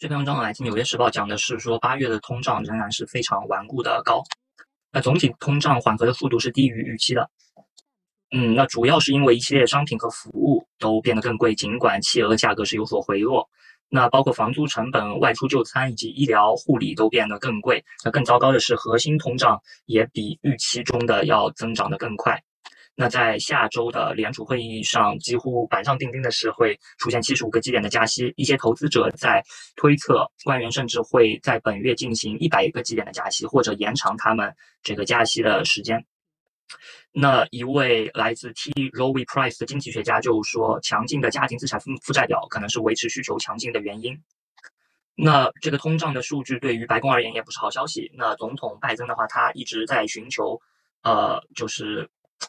[0.00, 4.22] 这篇文章来自《纽约时报》，讲的是说八月的通胀仍然是非常顽固的高，
[4.90, 7.30] 那总体通胀缓和的速度是低于预期的。
[8.30, 13.46] 嗯，那主要是因为一系列商品和服务都变得更贵，尽管汽油价格是有所回落。
[13.90, 17.84] 那包括房租成本、外出就餐以及医疗护理都变得更贵。
[18.02, 22.42] 那更糟糕的是，核心通胀也比预期中的要增长得更快。
[23.00, 28.30] 那在下周的联储会议上，几乎板上钉钉的是会出现七十五个基点的加息。
[28.36, 29.42] 一些投资者在
[29.74, 36.04] 推测，官员甚至会在本月进行一百个基点的加息，或者延长他们这个加息的时间。
[37.10, 38.70] 那一位来自 T.
[38.90, 44.14] Rowe Price 的经济学家就说，强劲的家庭资产负负债表可能是维持需求强劲的原因。
[45.14, 48.12] 那这个通胀的数据对于白宫而言也不是好消息。
[48.14, 50.60] 那总统拜登的话，他一直在寻求，
[51.02, 52.06] 呃，就是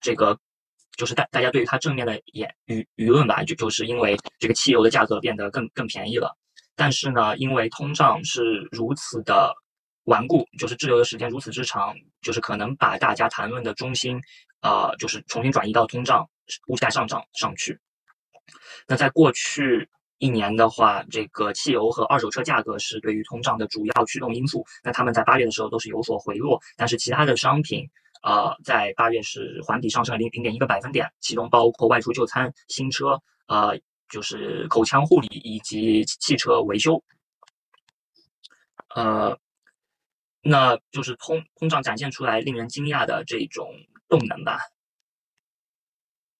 [0.00, 0.38] 这个，
[0.96, 6.36] 就是大大家对于它正面的言舆舆论吧，就就是因为这个汽油的价格变得更更便宜了。
[6.74, 9.54] 但是呢，因为通胀是如此的。
[10.06, 14.20] 顽固就是滞留的时间如此之长，就是可能把大家谈论的中心，
[14.60, 16.28] 呃，就是重新转移到通胀、
[16.66, 17.78] 物价上涨上去。
[18.88, 24.66] 那在过去一年的话，这个汽油和二手车价格是对于通胀的主要驱动因素。
[24.82, 27.88] 那他们在八月的时候都是有所回落，但是其他的商品，
[28.22, 33.78] 呃，在八月是环比上升了零零点一个百分点，其中包括外出就餐、新车，呃，
[34.08, 37.02] 就是口腔护理以及汽车维修，
[38.94, 39.38] 呃。
[40.44, 43.72] 那就是通通胀展现出来令人惊讶的这种
[44.08, 44.58] 动能吧。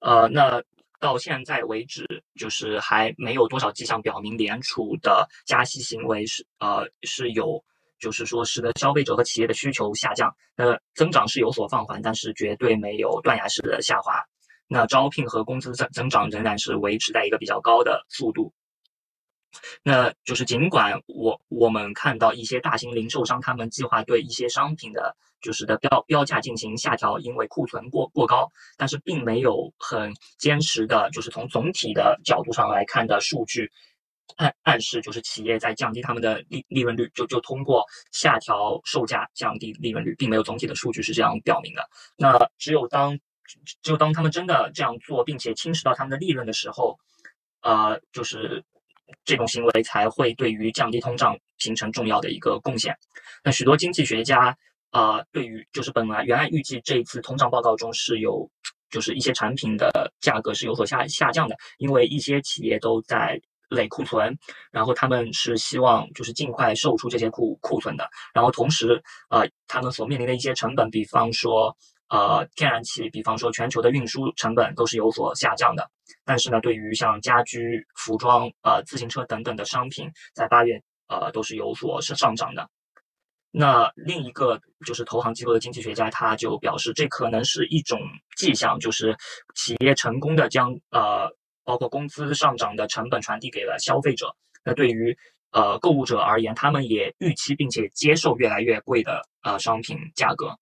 [0.00, 0.60] 呃，那
[0.98, 7.64] 到现在为止，就是还没有多少迹象表明联储的加息行为是呃是有，
[8.02, 10.34] 就是说使得消费者和企业的需求下降。
[10.56, 14.22] 那增长是有所放缓，但是绝对没有断崖式的下滑。
[14.66, 18.52] 那招聘和工资增增长仍然是维持在一个比较高的速度。
[19.82, 33.70] 那就是尽管我我们看到一些大型零售商，他们计划对一些商品的，就是的标标价进行下调，因为库存过过高，但是并没有很坚实的，就是从总体的角度上来看的数据
[34.36, 41.88] 暗暗示，就是企业在降低他们的利利润率，就就通过下调售价降低利润率，并没有总体的数据是这样表明的。
[42.16, 43.18] 那只有当
[43.82, 46.98] 只有当他们真的这样做，并且侵蚀到他们的利润的时候，
[47.62, 48.64] 呃，就是。
[49.26, 52.96] 这种行为才会对于降低通胀形成重要的一个贡献。
[53.44, 54.56] 那许多经济学家
[54.90, 58.50] 啊，对于就是本来原来预计这一次通胀报告中是有，
[58.88, 63.38] 就是一些产品的价格是有所下下降的，因为一些企业都在
[63.72, 64.36] 累库存，
[64.70, 71.76] 然后他们是希望就是尽快售出这些库库存的，然后同时呃，他们所面临的一些成本，比方说。
[72.08, 75.90] 呃，天然气，比方说全球的运输成本都是有所下降的，
[76.26, 80.78] 但是呢，对于像家居、服装、呃自行车等等的商品，在八月
[81.08, 82.68] 呃都是有所是上涨的。
[83.50, 87.98] 那另一个就是投行机构的经济学家，他就表示，这可能是一种
[88.36, 89.16] 迹象，就是
[89.54, 91.30] 企业成功的将呃
[91.64, 94.34] 包括工资上涨的成本传递给了消费者。
[94.64, 95.16] 那对于
[95.50, 100.56] 呃购物者而言，他们也预期并且接受越来越贵的呃商品价格。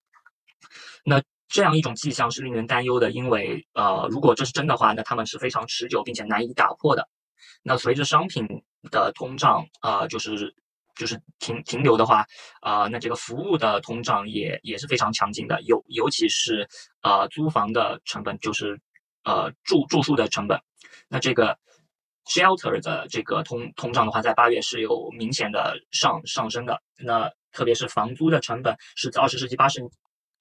[1.03, 7.07] 那这样一种迹象是令人担忧的，因为呃，如果这是真的话，那他们是非常持久并且难以打破的。
[7.63, 8.47] 那随着商品
[8.89, 10.55] 的通胀啊，就是
[10.95, 12.25] 就是停停留的话
[12.61, 16.67] 啊，那这个服务的通胀也也是非常强劲的，尤尤其是
[17.01, 18.79] 呃租房的成本，就是
[19.23, 20.59] 呃住住宿的成本。
[21.07, 21.57] 那这个
[22.25, 26.81] shelter 的这个通通胀的话，在八月是有明显的上上升的。
[26.99, 29.81] 那特别是房租的成本是在二十世纪八十。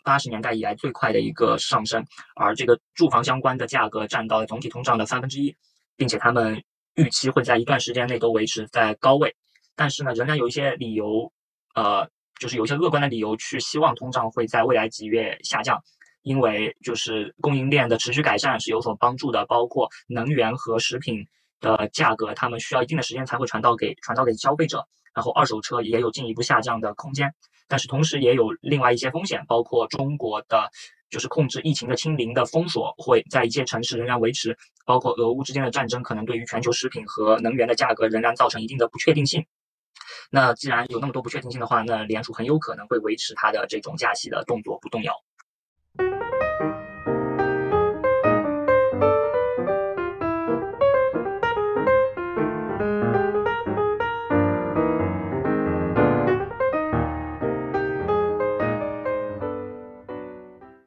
[0.03, 2.03] 八十年代以来最快的一个上升，
[2.35, 5.55] 而这个住房相关的价格占到了总体通胀的三分之一，
[5.95, 6.65] 并且他们
[6.95, 9.37] 预期会在一段时间内都维持在高位。
[9.77, 11.31] 但是呢，仍然有一些理由，
[11.75, 12.09] 呃，
[12.39, 15.79] 就是有一些乐观的理由去希望通胀会在未来几月下降，
[16.23, 21.27] 因为就是供应链的持续改善是有所帮助的，包括能源和食品
[21.61, 27.33] 的价格，他们需要一定的时间才会传导给传导给消费者，然后二手车也有进一步下降的空间。
[27.69, 30.69] 但是同时也有另外一些风险，包括中国的，
[31.09, 39.47] 就是控制疫情的清零的封锁会在一些城市仍然维持，包括俄乌之间的战争可能对于全球食品和能源的价格仍然造成一定的不确定性。
[40.33, 45.15] 那既然有那么多不确定性的话，那联储很有可能会维持它的这种加息的动作不动摇。